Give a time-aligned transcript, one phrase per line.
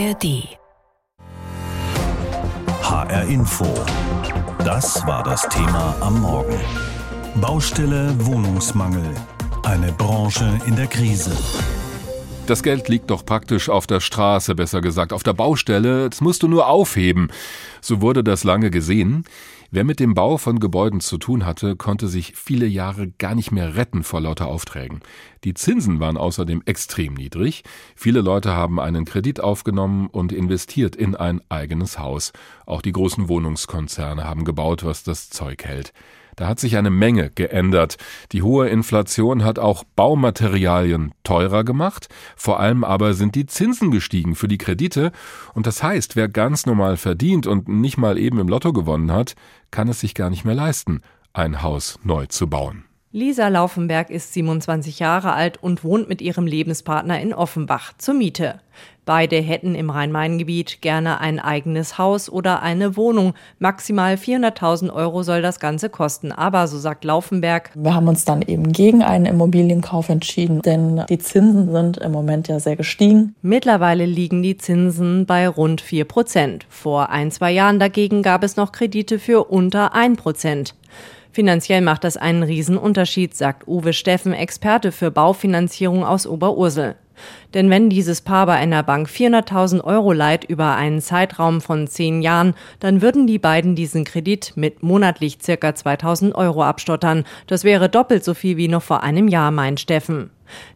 [0.00, 0.56] ARD.
[2.82, 3.66] HR Info.
[4.64, 6.58] Das war das Thema am Morgen.
[7.34, 9.14] Baustelle Wohnungsmangel.
[9.62, 11.36] Eine Branche in der Krise.
[12.50, 16.10] Das Geld liegt doch praktisch auf der Straße, besser gesagt, auf der Baustelle.
[16.10, 17.28] Das musst du nur aufheben.
[17.80, 19.22] So wurde das lange gesehen.
[19.70, 23.52] Wer mit dem Bau von Gebäuden zu tun hatte, konnte sich viele Jahre gar nicht
[23.52, 24.98] mehr retten vor lauter Aufträgen.
[25.44, 27.62] Die Zinsen waren außerdem extrem niedrig.
[27.94, 32.32] Viele Leute haben einen Kredit aufgenommen und investiert in ein eigenes Haus.
[32.66, 35.92] Auch die großen Wohnungskonzerne haben gebaut, was das Zeug hält.
[36.40, 37.98] Da hat sich eine Menge geändert.
[38.32, 44.34] Die hohe Inflation hat auch Baumaterialien teurer gemacht, vor allem aber sind die Zinsen gestiegen
[44.34, 45.12] für die Kredite,
[45.52, 49.34] und das heißt, wer ganz normal verdient und nicht mal eben im Lotto gewonnen hat,
[49.70, 51.02] kann es sich gar nicht mehr leisten,
[51.34, 52.84] ein Haus neu zu bauen.
[53.12, 58.60] Lisa Laufenberg ist 27 Jahre alt und wohnt mit ihrem Lebenspartner in Offenbach zur Miete.
[59.04, 63.34] Beide hätten im Rhein-Main-Gebiet gerne ein eigenes Haus oder eine Wohnung.
[63.58, 66.30] Maximal 400.000 Euro soll das Ganze kosten.
[66.30, 71.18] Aber, so sagt Laufenberg, wir haben uns dann eben gegen einen Immobilienkauf entschieden, denn die
[71.18, 73.34] Zinsen sind im Moment ja sehr gestiegen.
[73.42, 76.64] Mittlerweile liegen die Zinsen bei rund 4 Prozent.
[76.68, 80.76] Vor ein, zwei Jahren dagegen gab es noch Kredite für unter 1 Prozent.
[81.32, 86.96] Finanziell macht das einen Riesenunterschied, sagt Uwe Steffen, Experte für Baufinanzierung aus Oberursel.
[87.54, 92.22] Denn wenn dieses Paar bei einer Bank 400.000 Euro leiht über einen Zeitraum von zehn
[92.22, 97.24] Jahren, dann würden die beiden diesen Kredit mit monatlich circa 2.000 Euro abstottern.
[97.46, 100.30] Das wäre doppelt so viel wie noch vor einem Jahr, meint Steffen.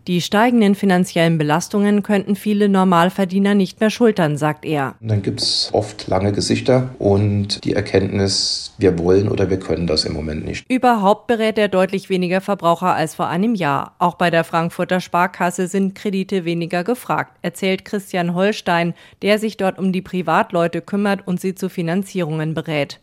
[0.07, 4.95] Die steigenden finanziellen Belastungen könnten viele Normalverdiener nicht mehr schultern, sagt er.
[5.01, 10.05] Dann gibt es oft lange Gesichter und die Erkenntnis, wir wollen oder wir können das
[10.05, 10.71] im Moment nicht.
[10.71, 13.95] Überhaupt berät er deutlich weniger Verbraucher als vor einem Jahr.
[13.99, 19.79] Auch bei der Frankfurter Sparkasse sind Kredite weniger gefragt, erzählt Christian Holstein, der sich dort
[19.79, 23.01] um die Privatleute kümmert und sie zu Finanzierungen berät.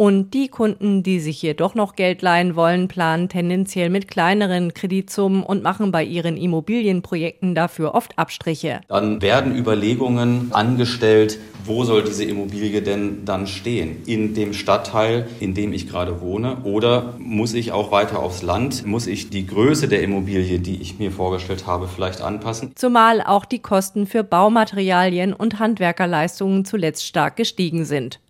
[0.00, 4.72] Und die Kunden, die sich hier doch noch Geld leihen wollen, planen tendenziell mit kleineren
[4.72, 8.80] Kreditsummen und machen bei ihren Immobilienprojekten dafür oft Abstriche.
[8.86, 14.04] Dann werden Überlegungen angestellt, wo soll diese Immobilie denn dann stehen?
[14.06, 16.58] In dem Stadtteil, in dem ich gerade wohne?
[16.62, 18.86] Oder muss ich auch weiter aufs Land?
[18.86, 22.70] Muss ich die Größe der Immobilie, die ich mir vorgestellt habe, vielleicht anpassen?
[22.76, 28.20] Zumal auch die Kosten für Baumaterialien und Handwerkerleistungen zuletzt stark gestiegen sind.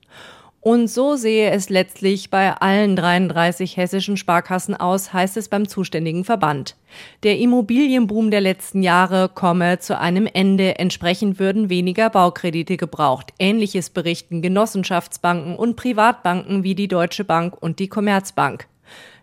[0.68, 6.24] Und so sehe es letztlich bei allen 33 hessischen Sparkassen aus, heißt es beim zuständigen
[6.24, 6.76] Verband.
[7.22, 10.78] Der Immobilienboom der letzten Jahre komme zu einem Ende.
[10.78, 13.32] Entsprechend würden weniger Baukredite gebraucht.
[13.38, 18.68] Ähnliches berichten Genossenschaftsbanken und Privatbanken wie die Deutsche Bank und die Commerzbank.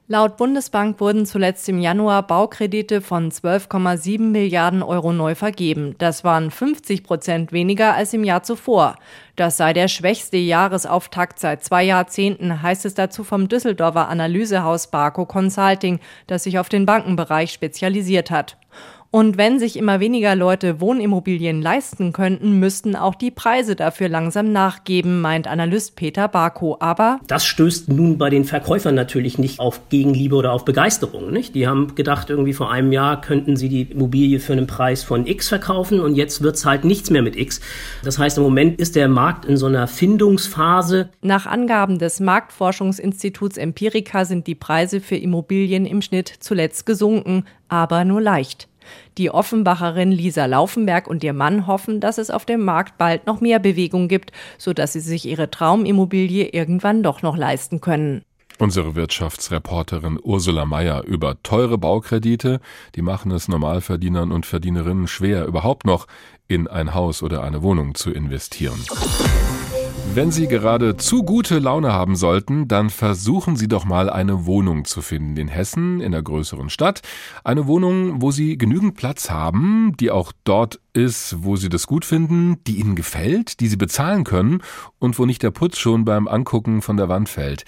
[0.07, 5.95] Laut Bundesbank wurden zuletzt im Januar Baukredite von 12,7 Milliarden Euro neu vergeben.
[5.97, 8.97] Das waren 50 Prozent weniger als im Jahr zuvor.
[9.35, 15.25] Das sei der schwächste Jahresauftakt seit zwei Jahrzehnten, heißt es dazu vom Düsseldorfer Analysehaus Barco
[15.25, 18.57] Consulting, das sich auf den Bankenbereich spezialisiert hat.
[19.15, 24.51] Und wenn sich immer weniger Leute Wohnimmobilien leisten könnten, müssten auch die Preise dafür langsam
[24.51, 26.75] nachgeben, meint Analyst Peter Barko.
[26.81, 31.31] Aber das stößt nun bei den Verkäufern natürlich nicht auf Gegenliebe oder auf Begeisterung.
[31.31, 31.55] Nicht?
[31.55, 35.25] Die haben gedacht, irgendwie vor einem Jahr könnten sie die Immobilie für einen Preis von
[35.25, 37.61] X verkaufen und jetzt wird es halt nichts mehr mit X.
[38.03, 41.07] Das heißt, im Moment ist der Markt in so einer Findungsphase.
[41.21, 48.03] Nach Angaben des Marktforschungsinstituts Empirica sind die Preise für Immobilien im Schnitt zuletzt gesunken, aber
[48.03, 48.67] nur leicht.
[49.17, 53.41] Die Offenbacherin Lisa Laufenberg und ihr Mann hoffen, dass es auf dem Markt bald noch
[53.41, 58.23] mehr Bewegung gibt, sodass sie sich ihre Traumimmobilie irgendwann doch noch leisten können.
[58.57, 62.61] Unsere Wirtschaftsreporterin Ursula Mayer über teure Baukredite,
[62.95, 66.07] die machen es Normalverdienern und Verdienerinnen schwer, überhaupt noch
[66.47, 68.79] in ein Haus oder eine Wohnung zu investieren.
[70.15, 74.85] Wenn Sie gerade zu gute Laune haben sollten, dann versuchen Sie doch mal eine Wohnung
[74.85, 77.01] zu finden in Hessen, in der größeren Stadt.
[77.43, 82.05] Eine Wohnung, wo Sie genügend Platz haben, die auch dort ist, wo Sie das gut
[82.05, 84.61] finden, die Ihnen gefällt, die Sie bezahlen können
[84.99, 87.65] und wo nicht der Putz schon beim Angucken von der Wand fällt.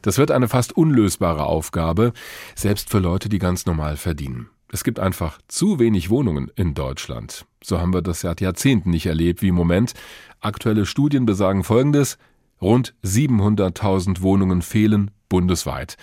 [0.00, 2.12] Das wird eine fast unlösbare Aufgabe,
[2.54, 4.50] selbst für Leute, die ganz normal verdienen.
[4.70, 7.46] Es gibt einfach zu wenig Wohnungen in Deutschland.
[7.62, 9.94] So haben wir das seit Jahrzehnten nicht erlebt wie im Moment.
[10.40, 12.18] Aktuelle Studien besagen Folgendes.
[12.60, 15.96] Rund 700.000 Wohnungen fehlen bundesweit.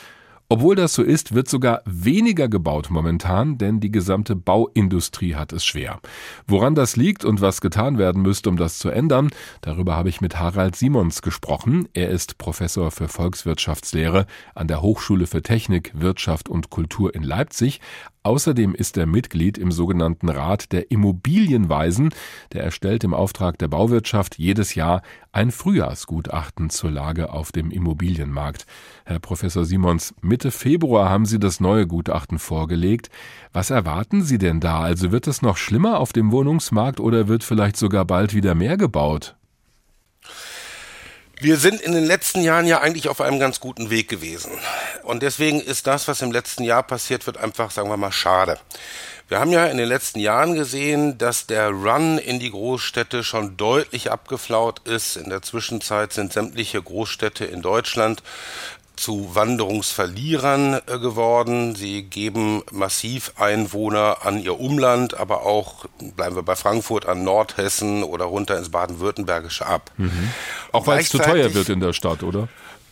[0.48, 5.66] Obwohl das so ist, wird sogar weniger gebaut momentan, denn die gesamte Bauindustrie hat es
[5.66, 6.00] schwer.
[6.46, 9.32] Woran das liegt und was getan werden müsste, um das zu ändern,
[9.62, 11.88] darüber habe ich mit Harald Simons gesprochen.
[11.94, 17.82] Er ist Professor für Volkswirtschaftslehre an der Hochschule für Technik, Wirtschaft und Kultur in Leipzig.
[18.26, 22.10] Außerdem ist er Mitglied im sogenannten Rat der Immobilienweisen.
[22.54, 28.66] Der erstellt im Auftrag der Bauwirtschaft jedes Jahr ein Frühjahrsgutachten zur Lage auf dem Immobilienmarkt.
[29.06, 33.10] Herr Professor Simons, Mitte Februar haben Sie das neue Gutachten vorgelegt.
[33.54, 34.82] Was erwarten Sie denn da?
[34.82, 38.76] Also wird es noch schlimmer auf dem Wohnungsmarkt oder wird vielleicht sogar bald wieder mehr
[38.76, 39.38] gebaut?
[41.40, 44.52] Wir sind in den letzten Jahren ja eigentlich auf einem ganz guten Weg gewesen.
[45.04, 48.60] Und deswegen ist das, was im letzten Jahr passiert wird, einfach, sagen wir mal, schade.
[49.30, 53.56] Wir haben ja in den letzten Jahren gesehen, dass der Run in die Großstädte schon
[53.56, 55.16] deutlich abgeflaut ist.
[55.16, 58.22] In der Zwischenzeit sind sämtliche Großstädte in Deutschland
[58.96, 61.76] zu Wanderungsverlierern äh, geworden.
[61.76, 68.04] Sie geben massiv Einwohner an ihr Umland, aber auch, bleiben wir bei Frankfurt, an Nordhessen
[68.04, 69.92] oder runter ins Baden-Württembergische ab.
[69.98, 70.32] Mhm.
[70.72, 72.48] Auch weil es zu teuer wird in der Stadt, oder?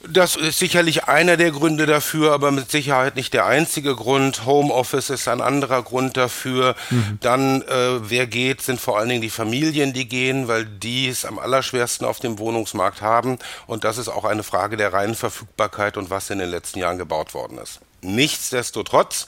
[0.05, 4.45] Das ist sicherlich einer der Gründe dafür, aber mit Sicherheit nicht der einzige Grund.
[4.45, 6.75] Homeoffice ist ein anderer Grund dafür.
[6.89, 7.19] Mhm.
[7.21, 11.23] Dann, äh, wer geht, sind vor allen Dingen die Familien, die gehen, weil die es
[11.23, 13.39] am allerschwersten auf dem Wohnungsmarkt haben.
[13.65, 16.97] Und das ist auch eine Frage der reinen Verfügbarkeit und was in den letzten Jahren
[16.97, 17.79] gebaut worden ist.
[18.01, 19.27] Nichtsdestotrotz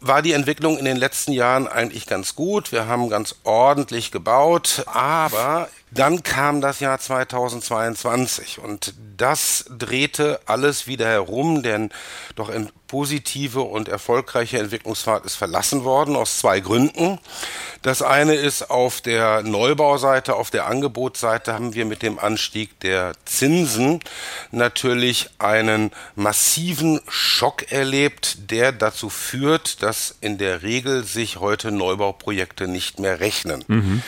[0.00, 2.72] war die Entwicklung in den letzten Jahren eigentlich ganz gut.
[2.72, 10.86] Wir haben ganz ordentlich gebaut, aber dann kam das Jahr 2022 und das drehte alles
[10.86, 11.90] wieder herum, denn
[12.36, 17.18] doch ein positive und erfolgreiche Entwicklungspfad ist verlassen worden aus zwei Gründen.
[17.82, 23.12] Das eine ist auf der Neubauseite, auf der Angebotsseite haben wir mit dem Anstieg der
[23.24, 24.00] Zinsen
[24.50, 29.87] natürlich einen massiven Schock erlebt, der dazu führt, dass
[30.20, 33.64] in der Regel sich heute Neubauprojekte nicht mehr rechnen.
[33.66, 34.02] Mhm.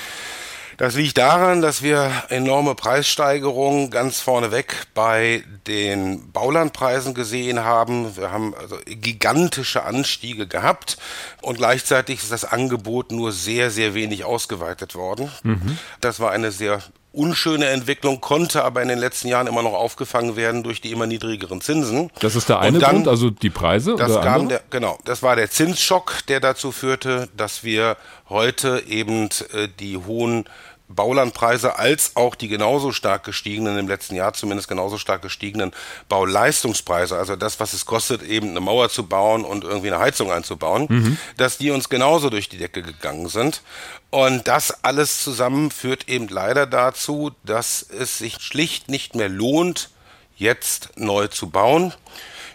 [0.80, 8.16] Das liegt daran, dass wir enorme Preissteigerungen ganz vorneweg bei den Baulandpreisen gesehen haben.
[8.16, 10.96] Wir haben also gigantische Anstiege gehabt
[11.42, 15.30] und gleichzeitig ist das Angebot nur sehr, sehr wenig ausgeweitet worden.
[15.42, 15.76] Mhm.
[16.00, 16.80] Das war eine sehr
[17.12, 21.06] unschöne Entwicklung, konnte aber in den letzten Jahren immer noch aufgefangen werden durch die immer
[21.06, 22.10] niedrigeren Zinsen.
[22.20, 23.96] Das ist der eine dann, Grund, also die Preise?
[23.96, 27.96] Das kam der, genau, das war der Zinsschock, der dazu führte, dass wir
[28.28, 30.44] heute eben äh, die hohen
[30.90, 35.72] Baulandpreise als auch die genauso stark gestiegenen, im letzten Jahr zumindest genauso stark gestiegenen
[36.08, 40.32] Bauleistungspreise, also das, was es kostet, eben eine Mauer zu bauen und irgendwie eine Heizung
[40.32, 41.18] einzubauen, mhm.
[41.36, 43.62] dass die uns genauso durch die Decke gegangen sind.
[44.10, 49.90] Und das alles zusammen führt eben leider dazu, dass es sich schlicht nicht mehr lohnt,
[50.36, 51.94] jetzt neu zu bauen.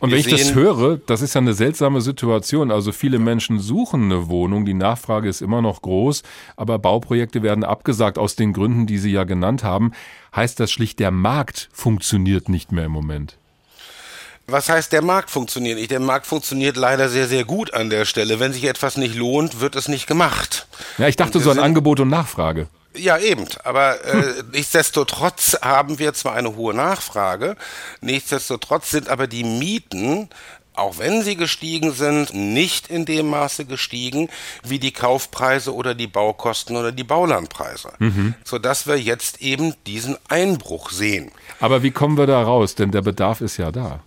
[0.06, 2.72] Und wenn ich das höre, das ist ja eine seltsame Situation.
[2.72, 6.24] Also viele Menschen suchen eine Wohnung, die Nachfrage ist immer noch groß,
[6.56, 9.92] aber Bauprojekte werden abgesagt aus den Gründen, die Sie ja genannt haben.
[10.36, 13.38] Heißt das schlicht, der Markt funktioniert nicht mehr im Moment?
[14.48, 15.90] Was heißt, der Markt funktioniert nicht?
[15.90, 18.40] Der Markt funktioniert leider sehr, sehr gut an der Stelle.
[18.40, 20.68] Wenn sich etwas nicht lohnt, wird es nicht gemacht.
[21.00, 22.68] Ja, ich dachte so an Angebot und Nachfrage.
[22.97, 23.47] Ja, eben.
[23.63, 27.56] Aber äh, nichtsdestotrotz haben wir zwar eine hohe Nachfrage,
[28.01, 30.30] nichtsdestotrotz sind aber die Mieten
[30.77, 34.30] auch wenn sie gestiegen sind, nicht in dem Maße gestiegen
[34.63, 38.36] wie die Kaufpreise oder die Baukosten oder die Baulandpreise, mhm.
[38.44, 41.31] sodass wir jetzt eben diesen Einbruch sehen.
[41.59, 42.75] Aber wie kommen wir da raus?
[42.75, 44.01] Denn der Bedarf ist ja da.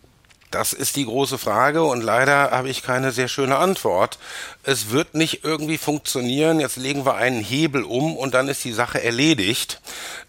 [0.50, 4.18] Das ist die große Frage und leider habe ich keine sehr schöne Antwort.
[4.62, 8.72] Es wird nicht irgendwie funktionieren, jetzt legen wir einen Hebel um und dann ist die
[8.72, 9.82] Sache erledigt,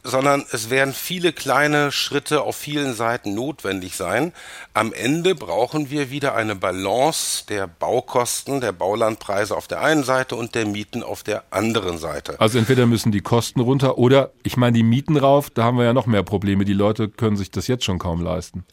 [0.04, 4.34] sondern es werden viele kleine Schritte auf vielen Seiten notwendig sein.
[4.74, 10.36] Am Ende brauchen wir wieder eine Balance der Baukosten, der Baulandpreise auf der einen Seite
[10.36, 12.40] und der Mieten auf der anderen Seite.
[12.40, 15.86] Also entweder müssen die Kosten runter oder ich meine die Mieten rauf, da haben wir
[15.86, 16.66] ja noch mehr Probleme.
[16.66, 18.66] Die Leute können sich das jetzt schon kaum leisten.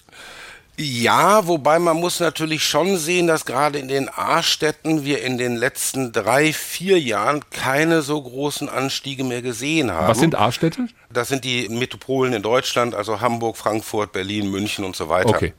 [0.79, 5.57] Ja, wobei man muss natürlich schon sehen, dass gerade in den A-Städten wir in den
[5.57, 10.09] letzten drei, vier Jahren keine so großen Anstiege mehr gesehen haben.
[10.09, 10.89] Was sind A-Städte?
[11.11, 15.31] Das sind die Metropolen in Deutschland, also Hamburg, Frankfurt, Berlin, München und so weiter.
[15.31, 15.55] Okay.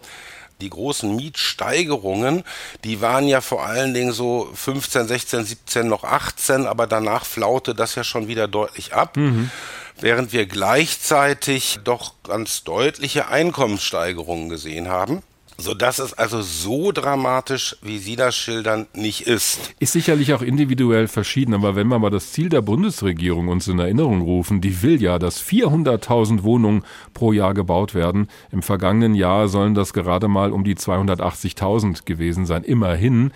[0.62, 2.44] Die großen Mietsteigerungen,
[2.84, 7.76] die waren ja vor allen Dingen so 15, 16, 17, noch 18, aber danach flaute
[7.76, 9.18] das ja schon wieder deutlich ab.
[9.18, 9.52] Mhm
[10.00, 15.24] während wir gleichzeitig doch ganz deutliche Einkommenssteigerungen gesehen haben.
[15.60, 19.74] sodass es also so dramatisch, wie Sie das schildern, nicht ist.
[19.80, 23.80] Ist sicherlich auch individuell verschieden, aber wenn wir mal das Ziel der Bundesregierung uns in
[23.80, 28.28] Erinnerung rufen, die will ja, dass 400.000 Wohnungen pro Jahr gebaut werden.
[28.52, 33.32] Im vergangenen Jahr sollen das gerade mal um die 280.000 gewesen sein, immerhin.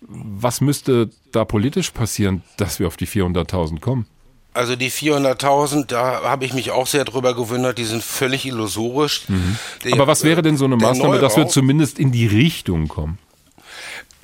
[0.00, 4.06] Was müsste da politisch passieren, dass wir auf die 400.000 kommen?
[4.56, 9.22] Also die 400.000, da habe ich mich auch sehr drüber gewundert, die sind völlig illusorisch.
[9.28, 9.58] Mhm.
[9.92, 13.18] Aber was wäre denn so eine Maßnahme, dass wir zumindest in die Richtung kommen?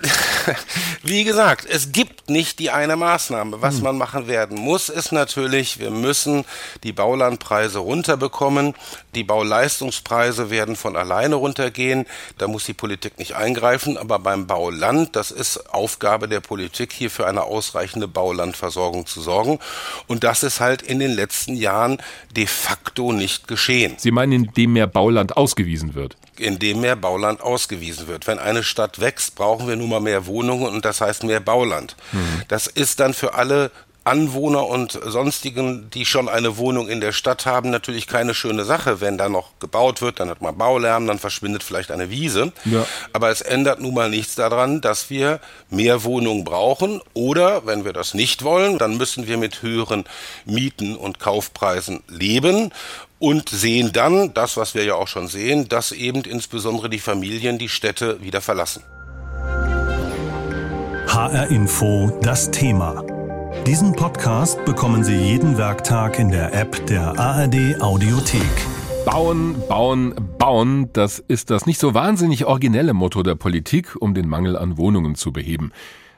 [1.02, 3.62] Wie gesagt, es gibt nicht die eine Maßnahme.
[3.62, 3.84] Was hm.
[3.84, 6.44] man machen werden muss, ist natürlich, wir müssen
[6.82, 8.74] die Baulandpreise runterbekommen.
[9.14, 12.06] Die Bauleistungspreise werden von alleine runtergehen.
[12.38, 13.96] Da muss die Politik nicht eingreifen.
[13.96, 19.58] Aber beim Bauland, das ist Aufgabe der Politik, hier für eine ausreichende Baulandversorgung zu sorgen.
[20.06, 21.98] Und das ist halt in den letzten Jahren
[22.34, 23.94] de facto nicht geschehen.
[23.98, 26.16] Sie meinen, indem mehr Bauland ausgewiesen wird?
[26.38, 28.26] Indem mehr Bauland ausgewiesen wird.
[28.26, 31.96] Wenn eine Stadt wächst, brauchen wir nun mal mehr Wohnungen und das heißt mehr Bauland.
[32.12, 32.42] Mhm.
[32.48, 33.70] Das ist dann für alle
[34.04, 39.00] Anwohner und sonstigen, die schon eine Wohnung in der Stadt haben, natürlich keine schöne Sache.
[39.00, 42.52] Wenn da noch gebaut wird, dann hat man Baulärm, dann verschwindet vielleicht eine Wiese.
[42.64, 42.84] Ja.
[43.12, 45.38] Aber es ändert nun mal nichts daran, dass wir
[45.70, 47.00] mehr Wohnungen brauchen.
[47.14, 50.04] Oder, wenn wir das nicht wollen, dann müssen wir mit höheren
[50.44, 52.72] Mieten und Kaufpreisen leben
[53.20, 57.56] und sehen dann, das, was wir ja auch schon sehen, dass eben insbesondere die Familien
[57.56, 58.82] die Städte wieder verlassen.
[61.22, 63.04] HR Info das Thema.
[63.64, 68.42] Diesen Podcast bekommen Sie jeden Werktag in der App der ARD Audiothek.
[69.04, 74.26] Bauen, bauen, bauen, das ist das nicht so wahnsinnig originelle Motto der Politik, um den
[74.26, 75.70] Mangel an Wohnungen zu beheben.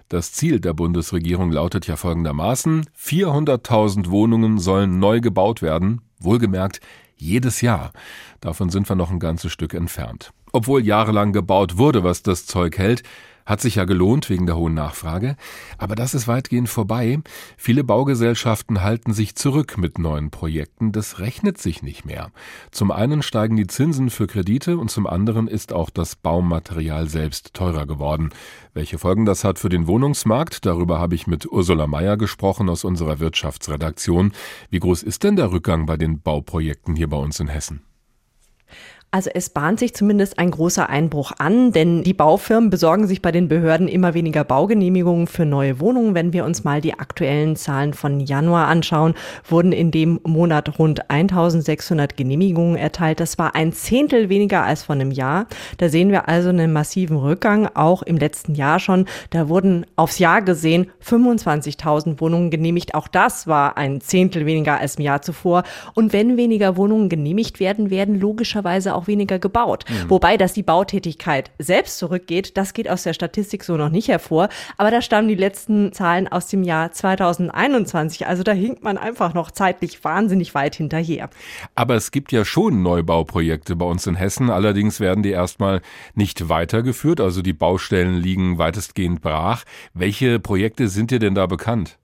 [0.08, 6.80] Das Ziel der Bundesregierung lautet ja folgendermaßen, 400.000 Wohnungen sollen neu gebaut werden, wohlgemerkt
[7.14, 7.92] jedes Jahr.
[8.40, 10.32] Davon sind wir noch ein ganzes Stück entfernt.
[10.52, 13.02] Obwohl jahrelang gebaut wurde, was das Zeug hält,
[13.46, 15.36] hat sich ja gelohnt wegen der hohen Nachfrage,
[15.78, 17.20] aber das ist weitgehend vorbei.
[17.56, 22.30] Viele Baugesellschaften halten sich zurück mit neuen Projekten, das rechnet sich nicht mehr.
[22.70, 27.54] Zum einen steigen die Zinsen für Kredite und zum anderen ist auch das Baumaterial selbst
[27.54, 28.30] teurer geworden.
[28.72, 32.84] Welche Folgen das hat für den Wohnungsmarkt, darüber habe ich mit Ursula Mayer gesprochen aus
[32.84, 34.32] unserer Wirtschaftsredaktion.
[34.70, 37.82] Wie groß ist denn der Rückgang bei den Bauprojekten hier bei uns in Hessen?
[39.14, 43.30] Also es bahnt sich zumindest ein großer Einbruch an, denn die Baufirmen besorgen sich bei
[43.30, 46.16] den Behörden immer weniger Baugenehmigungen für neue Wohnungen.
[46.16, 49.14] Wenn wir uns mal die aktuellen Zahlen von Januar anschauen,
[49.48, 53.20] wurden in dem Monat rund 1600 Genehmigungen erteilt.
[53.20, 55.46] Das war ein Zehntel weniger als vor einem Jahr.
[55.78, 59.06] Da sehen wir also einen massiven Rückgang, auch im letzten Jahr schon.
[59.30, 62.96] Da wurden aufs Jahr gesehen 25.000 Wohnungen genehmigt.
[62.96, 65.62] Auch das war ein Zehntel weniger als im Jahr zuvor.
[65.94, 69.84] Und wenn weniger Wohnungen genehmigt werden, werden logischerweise auch auch weniger gebaut.
[69.88, 70.10] Mhm.
[70.10, 74.48] Wobei, dass die Bautätigkeit selbst zurückgeht, das geht aus der Statistik so noch nicht hervor.
[74.76, 78.26] Aber da stammen die letzten Zahlen aus dem Jahr 2021.
[78.26, 81.30] Also da hinkt man einfach noch zeitlich wahnsinnig weit hinterher.
[81.74, 84.50] Aber es gibt ja schon Neubauprojekte bei uns in Hessen.
[84.50, 85.80] Allerdings werden die erstmal
[86.14, 87.20] nicht weitergeführt.
[87.20, 89.64] Also die Baustellen liegen weitestgehend brach.
[89.92, 91.98] Welche Projekte sind dir denn da bekannt?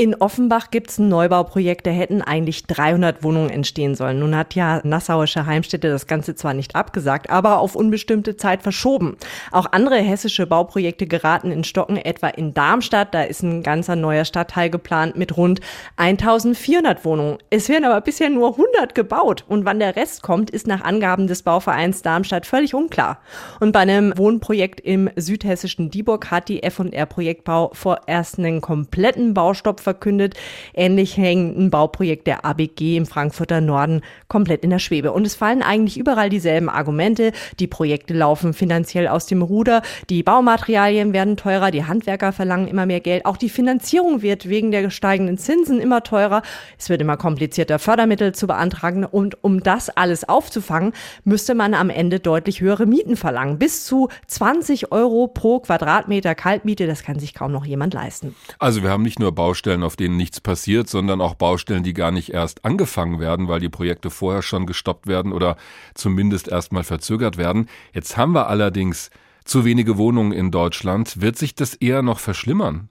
[0.00, 4.20] In Offenbach gibt es ein Neubauprojekt, da hätten eigentlich 300 Wohnungen entstehen sollen.
[4.20, 9.18] Nun hat ja Nassauische Heimstätte das Ganze zwar nicht abgesagt, aber auf unbestimmte Zeit verschoben.
[9.52, 13.12] Auch andere hessische Bauprojekte geraten in Stocken, etwa in Darmstadt.
[13.12, 15.60] Da ist ein ganzer neuer Stadtteil geplant mit rund
[15.96, 17.36] 1400 Wohnungen.
[17.50, 19.44] Es werden aber bisher nur 100 gebaut.
[19.48, 23.20] Und wann der Rest kommt, ist nach Angaben des Bauvereins Darmstadt völlig unklar.
[23.60, 29.89] Und bei einem Wohnprojekt im südhessischen Dieburg hat die F&R Projektbau vorerst einen kompletten Baustopp
[29.90, 30.34] verkündet.
[30.72, 35.12] Ähnlich hängt ein Bauprojekt der ABG im Frankfurter Norden komplett in der Schwebe.
[35.12, 37.32] Und es fallen eigentlich überall dieselben Argumente.
[37.58, 42.86] Die Projekte laufen finanziell aus dem Ruder, die Baumaterialien werden teurer, die Handwerker verlangen immer
[42.86, 46.42] mehr Geld, auch die Finanzierung wird wegen der steigenden Zinsen immer teurer.
[46.78, 49.04] Es wird immer komplizierter, Fördermittel zu beantragen.
[49.04, 50.92] Und um das alles aufzufangen,
[51.24, 53.58] müsste man am Ende deutlich höhere Mieten verlangen.
[53.58, 58.36] Bis zu 20 Euro pro Quadratmeter Kaltmiete, das kann sich kaum noch jemand leisten.
[58.58, 61.94] Also wir haben nicht nur Baustellen Baustellen, auf denen nichts passiert, sondern auch Baustellen, die
[61.94, 65.56] gar nicht erst angefangen werden, weil die Projekte vorher schon gestoppt werden oder
[65.94, 67.66] zumindest erstmal verzögert werden.
[67.92, 69.10] Jetzt haben wir allerdings
[69.44, 71.20] zu wenige Wohnungen in Deutschland.
[71.20, 72.88] Wird sich das eher noch verschlimmern?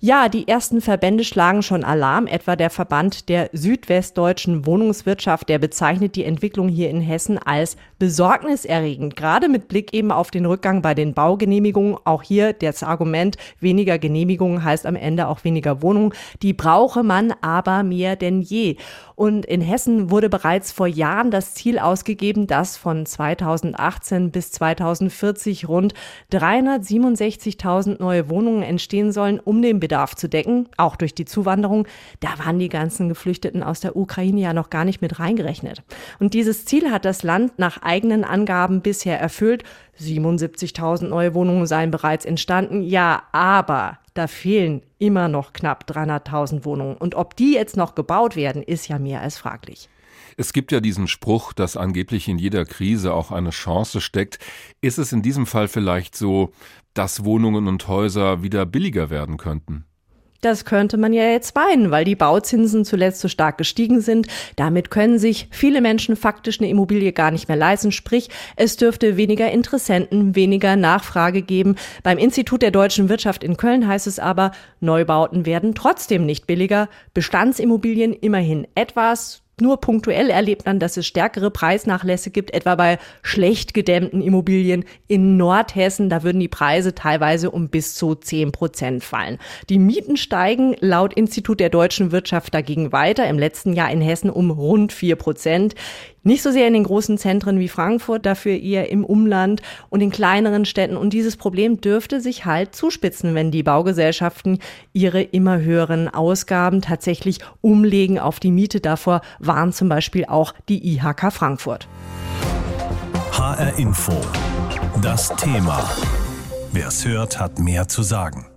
[0.00, 6.16] Ja, die ersten Verbände schlagen schon Alarm, etwa der Verband der südwestdeutschen Wohnungswirtschaft, der bezeichnet
[6.16, 10.94] die Entwicklung hier in Hessen als besorgniserregend, gerade mit Blick eben auf den Rückgang bei
[10.94, 11.96] den Baugenehmigungen.
[12.04, 16.12] Auch hier das Argument, weniger Genehmigungen heißt am Ende auch weniger Wohnungen.
[16.42, 18.76] Die brauche man aber mehr denn je.
[19.14, 25.68] Und in Hessen wurde bereits vor Jahren das Ziel ausgegeben, dass von 2018 bis 2040
[25.68, 25.94] rund
[26.32, 31.86] 367.000 neue Wohnungen entstehen sollen, um den Bedarf zu decken, auch durch die Zuwanderung.
[32.20, 35.82] Da waren die ganzen Geflüchteten aus der Ukraine ja noch gar nicht mit reingerechnet.
[36.20, 39.64] Und dieses Ziel hat das Land nach eigenen Angaben bisher erfüllt.
[40.00, 42.82] 77.000 neue Wohnungen seien bereits entstanden.
[42.82, 46.96] Ja, aber da fehlen immer noch knapp 300.000 Wohnungen.
[46.96, 49.88] Und ob die jetzt noch gebaut werden, ist ja mehr als fraglich.
[50.36, 54.38] Es gibt ja diesen Spruch, dass angeblich in jeder Krise auch eine Chance steckt.
[54.80, 56.52] Ist es in diesem Fall vielleicht so,
[56.94, 59.84] dass Wohnungen und Häuser wieder billiger werden könnten?
[60.42, 64.26] Das könnte man ja jetzt meinen, weil die Bauzinsen zuletzt so stark gestiegen sind.
[64.56, 67.92] Damit können sich viele Menschen faktisch eine Immobilie gar nicht mehr leisten.
[67.92, 71.76] Sprich, es dürfte weniger Interessenten, weniger Nachfrage geben.
[72.02, 76.88] Beim Institut der deutschen Wirtschaft in Köln heißt es aber, Neubauten werden trotzdem nicht billiger.
[77.14, 83.74] Bestandsimmobilien immerhin etwas nur punktuell erlebt man, dass es stärkere Preisnachlässe gibt, etwa bei schlecht
[83.74, 86.08] gedämmten Immobilien in Nordhessen.
[86.08, 89.38] Da würden die Preise teilweise um bis zu 10 Prozent fallen.
[89.68, 93.28] Die Mieten steigen laut Institut der deutschen Wirtschaft dagegen weiter.
[93.28, 95.74] Im letzten Jahr in Hessen um rund 4 Prozent.
[96.24, 99.60] Nicht so sehr in den großen Zentren wie Frankfurt, dafür eher im Umland
[99.90, 100.96] und in kleineren Städten.
[100.96, 104.60] Und dieses Problem dürfte sich halt zuspitzen, wenn die Baugesellschaften
[104.92, 108.80] ihre immer höheren Ausgaben tatsächlich umlegen auf die Miete.
[108.80, 111.88] Davor warnt zum Beispiel auch die IHK Frankfurt.
[113.32, 114.12] HR Info.
[115.02, 115.90] Das Thema.
[116.70, 118.51] Wer es hört, hat mehr zu sagen.